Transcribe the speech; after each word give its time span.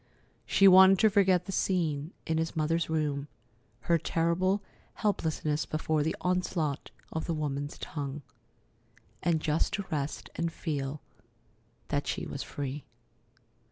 She 0.47 0.67
wanted 0.67 0.97
to 0.97 1.11
forget 1.11 1.45
the 1.45 1.51
scene 1.51 2.11
in 2.25 2.39
his 2.39 2.55
mother's 2.55 2.89
room, 2.89 3.27
her 3.81 3.99
terrible 3.99 4.63
helplessness 4.95 5.67
before 5.67 6.01
the 6.01 6.15
onslaught 6.21 6.89
of 7.11 7.25
the 7.25 7.35
woman's 7.35 7.77
tongue; 7.77 8.23
and 9.21 9.39
just 9.39 9.73
to 9.73 9.85
rest 9.91 10.31
and 10.35 10.51
feel 10.51 11.01
that 11.89 12.07
she 12.07 12.25
was 12.25 12.41
free. 12.41 12.83